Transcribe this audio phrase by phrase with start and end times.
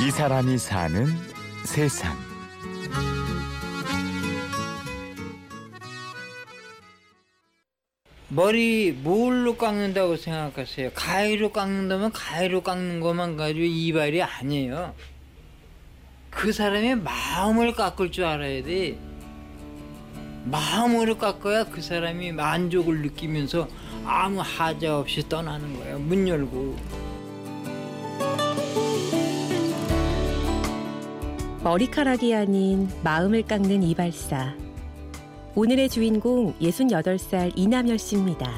[0.00, 1.06] 이 사람이 사는
[1.64, 2.16] 세상.
[8.28, 10.92] 머리 뭘로 깎는다고 생각하세요?
[10.94, 14.94] 가위로 깎는다면 가위로 깎는 것만 가지고 이발이 아니에요.
[16.30, 18.96] 그 사람의 마음을 깎을 줄 알아야 돼.
[20.44, 23.68] 마음으로 깎아야 그 사람이 만족을 느끼면서
[24.04, 25.98] 아무 하자 없이 떠나는 거예요.
[25.98, 27.07] 문 열고.
[31.68, 34.56] 머리카락이 아닌 마음을 깎는 이발사.
[35.54, 38.50] 오늘의 주인공 68살 이남열 씨입니다.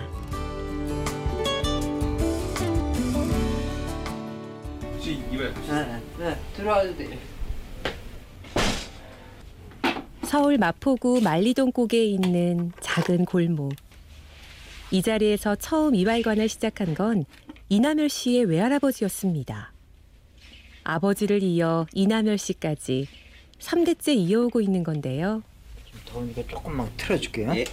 [4.93, 7.19] 혹시 이발 네, 네, 들어와도 돼요.
[10.23, 13.73] 서울 마포구 만리동 꼭에 있는 작은 골목.
[14.93, 17.25] 이 자리에서 처음 이발관을 시작한 건
[17.71, 19.73] 이남열 씨의 외할아버지였습니다.
[20.85, 23.07] 아버지를 이어 이남열 씨까지
[23.59, 25.43] 3대째 이어오고 있는 건데요.
[25.87, 27.53] 좀 더우니까 조금만 틀어줄게요.
[27.57, 27.65] 예.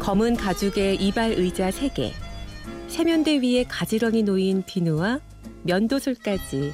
[0.00, 2.12] 검은 가죽의 이발 의자 3개,
[2.86, 5.20] 세면대 위에 가지런히 놓인 비누와
[5.64, 6.72] 면도술까지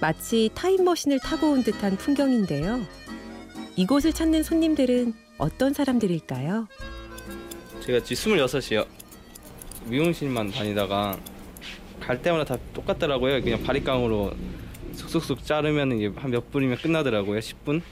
[0.00, 2.80] 마치 타임머신을 타고 온 듯한 풍경인데요.
[3.76, 6.66] 이곳을 찾는 손님들은 어떤 사람들일까요?
[7.80, 8.86] 제가 지금 26이요.
[9.84, 11.18] 미용실만 다니다가
[12.00, 13.42] 갈 때마다 다 똑같더라고요.
[13.42, 14.32] 그냥 바리깡으로
[14.94, 17.38] 쑥쑥쑥 자르면 이제 한몇 분이면 끝나더라고요.
[17.40, 17.82] 10분.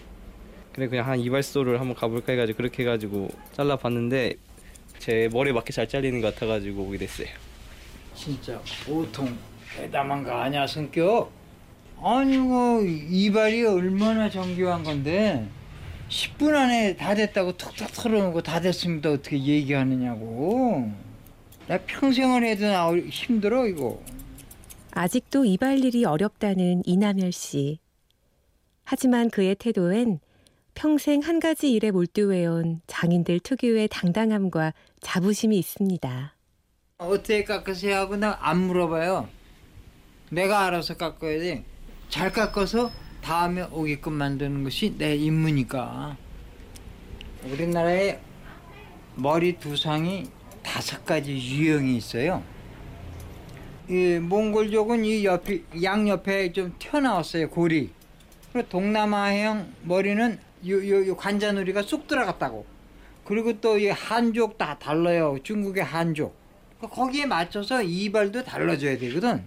[0.73, 4.35] 그래 그냥 한 이발소를 한번 가볼까 해가지고 그렇게 해가지고 잘라봤는데
[4.99, 7.29] 제 머리에 맞게 잘 잘리는 것 같아가지고 오게 됐어요.
[8.17, 9.37] 진짜 보통
[9.77, 11.31] 대담한 거 아니야 성격?
[12.03, 15.47] 아니 뭐 이발이 얼마나 정교한 건데
[16.15, 20.89] 10분 안에 다 됐다고 툭툭 털어놓고 다 됐습니다 어떻게 얘기하느냐고.
[21.67, 24.01] 나 평생을 해도 나 힘들어 이거.
[24.93, 27.81] 아직도 이발 일이 어렵다는 이남열 씨.
[28.85, 30.21] 하지만 그의 태도엔
[30.75, 36.35] 평생 한 가지 일에 몰두해온 장인들 특유의 당당함과 자부심이 있습니다.
[36.99, 37.97] 어떻게 깎으세요?
[37.97, 39.29] 하고 나 안 물어봐요.
[40.31, 41.65] 내가 알아서 깎아야 돼
[42.09, 42.93] 잘 깎아서
[43.25, 46.15] 다음에 오게끔 만드는 것이 내 임무니까.
[47.45, 48.21] 우리나라에
[49.15, 50.25] 머리 두상이
[50.63, 52.43] 다섯 가지 유형이 있어요.
[53.89, 57.91] 이 몽골족은 이 옆에 양옆에 좀 튀어나왔어요 골이
[58.53, 62.67] 그리고 동남아형 머리는 요, 요, 요 관자놀이가 쑥 들어갔다고.
[63.25, 65.39] 그리고 또 이 한족 다 달라요.
[65.43, 66.37] 중국의 한족.
[66.79, 69.43] 거기에 맞춰서 이발도 달라져야 되거든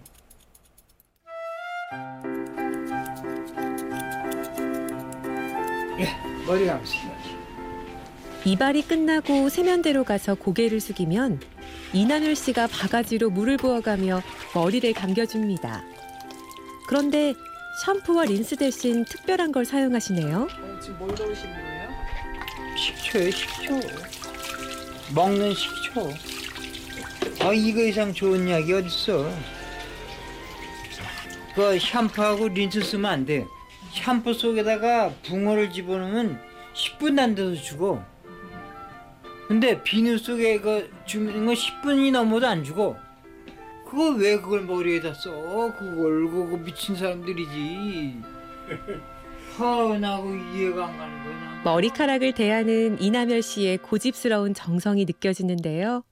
[6.00, 6.16] 예
[6.46, 7.18] 머리 감습니다
[8.46, 11.42] 이발이 끝나고 세면대로 가서 고개를 숙이면
[11.94, 14.22] 이남열 씨가 바가지로 물을 부어가며
[14.54, 15.84] 머리를 감겨줍니다.
[16.88, 17.34] 그런데
[17.84, 20.48] 샴푸와 린스 대신 특별한 걸 사용하시네요.
[20.82, 21.90] 지금 뭘 넣으시는 거예요?
[22.78, 23.80] 식초에 식초
[25.14, 26.10] 먹는 식초
[27.42, 29.30] 아 이거 이상 좋은 약이 어딨어
[31.56, 33.46] 그 샴푸하고 린스 쓰면 안 돼
[33.98, 36.40] 샴푸 속에다가 붕어를 집어넣으면
[36.74, 38.04] 10분 안 돼서 죽어.
[39.48, 42.96] 근데 비누 속에 그 주는 거 10분이 넘어도 안 죽어.
[43.86, 45.32] 그거 왜 그걸 머리에다 써?
[45.32, 48.22] 그걸 그거 미친 사람들이지.
[49.58, 56.04] 하나고 이해가 안 가는 거야 머리카락을 대하는 이남열 씨의 고집스러운 정성이 느껴지는데요.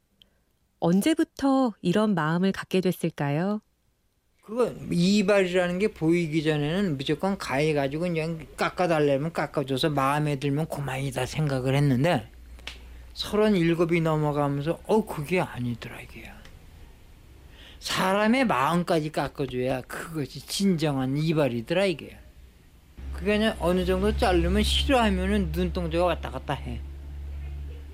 [0.79, 3.61] 언제부터 이런 마음을 갖게 됐을까요?
[4.45, 11.73] 그거 이발이라는 게 보이기 전에는 무조건 가해 가지고 그냥 깎아달라면 깎아줘서 마음에 들면 그만이다 생각을
[11.73, 12.29] 했는데
[13.15, 16.31] 서른 일곱이 넘어가면서 어 그게 아니더라 이게.
[17.79, 22.15] 사람의 마음까지 깎아줘야 그것이 진정한 이발이더라 이게.
[23.13, 26.81] 그게 그냥 어느 정도 자르면 싫어하면은 눈동자가 왔다 갔다 해.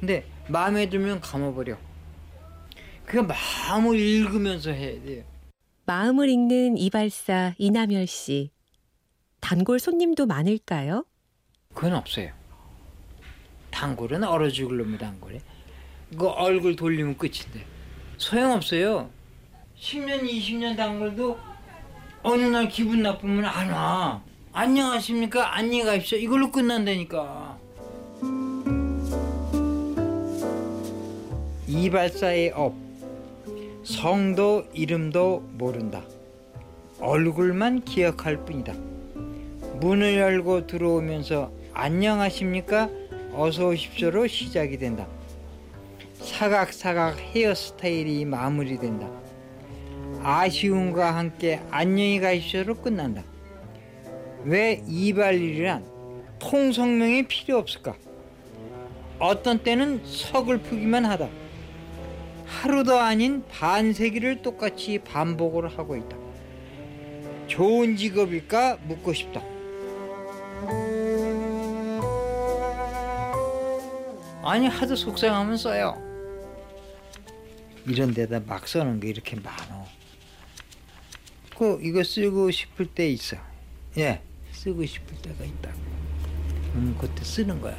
[0.02, 1.78] 근데 마음에 들면 감아버려.
[3.06, 5.31] 그게 마음을 읽으면서 해야 돼요
[5.92, 8.50] 마음을 읽는 이발사 이남열 씨.
[9.42, 11.04] 단골 손님도 많을까요?
[11.74, 12.32] 그건 없어요.
[13.72, 15.42] 단골은 얼어 죽을 놈이 단골에.
[16.18, 17.66] 그 얼굴 돌리면 끝인데.
[18.16, 19.10] 소용없어요.
[19.78, 21.38] 10년, 20년 단골도
[22.24, 24.24] 어느 날 기분 나쁘면 안 와.
[24.54, 25.58] 안녕하십니까?
[25.58, 26.18] 안녕히 가십시오.
[26.20, 27.58] 이걸로 끝난다니까.
[31.68, 32.91] 이발사의 업.
[33.84, 36.04] 성도 이름도 모른다.
[37.00, 38.74] 얼굴만 기억할 뿐이다.
[39.80, 42.90] 문을 열고 들어오면서 안녕하십니까?
[43.34, 45.08] 어서 오십시오로 시작이 된다.
[46.20, 49.10] 사각사각 헤어스타일이 마무리된다.
[50.22, 53.24] 아쉬움과 함께 안녕히 가십시오로 끝난다.
[54.44, 55.84] 왜 이발일이란
[56.38, 57.96] 통성명이 필요 없을까?
[59.18, 61.30] 어떤 때는 서글프기만 하다.
[62.62, 66.16] 하루도 아닌 반세기를 똑같이 반복을 하고 있다.
[67.48, 69.42] 좋은 직업일까 묻고 싶다.
[74.44, 75.98] 아니 하도 속상하면 써요.
[77.88, 79.88] 이런 데다 막 써는 게 이렇게 많어.
[81.58, 83.38] 그 이거 쓰고 싶을 때 있어.
[83.98, 84.22] 예,
[84.52, 85.72] 쓰고 싶을 때가 있다.
[86.76, 87.76] 음, 그때 쓰는 거야.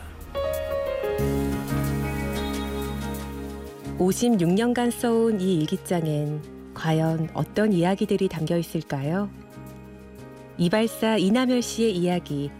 [3.98, 9.30] 56년간 써온 이 일기장엔 과연 어떤 이야기들이 담겨 있을까요?
[10.58, 12.50] 이발사 이남열 씨의 이야기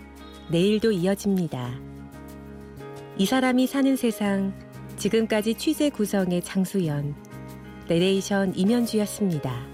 [0.51, 1.81] 내일도 이어집니다.
[3.17, 4.53] 이 사람이 사는 세상
[4.97, 7.15] 지금까지 취재 구성의 장수연
[7.89, 9.72] 내레이션 임현주였습니다.